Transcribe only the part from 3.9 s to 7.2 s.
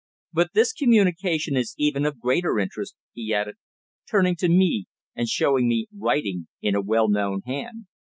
turning to me and showing me writing in a well